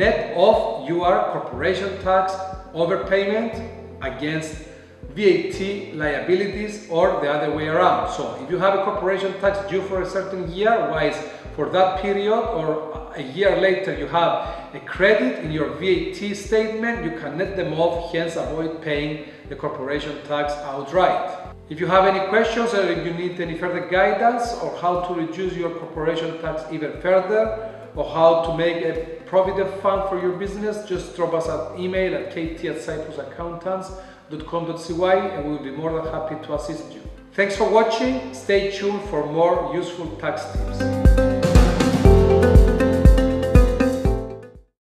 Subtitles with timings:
[0.00, 2.32] net off your corporation tax
[2.72, 3.52] overpayment
[4.00, 4.52] against
[5.14, 5.60] VAT
[5.94, 8.10] liabilities or the other way around.
[8.16, 11.18] So if you have a corporation tax due for a certain year, wise
[11.54, 14.32] for that period or a year later you have
[14.72, 19.56] a credit in your VAT statement, you can net them off, hence avoid paying the
[19.56, 21.52] corporation tax outright.
[21.68, 25.14] If you have any questions or if you need any further guidance or how to
[25.14, 27.42] reduce your corporation tax even further
[27.96, 32.16] or how to make a provident fund for your business, just drop us an email
[32.16, 37.00] at kt at cyprusaccountants.com.cy and we'll be more than happy to assist you.
[37.34, 38.34] Thanks for watching.
[38.34, 41.09] Stay tuned for more useful tax tips.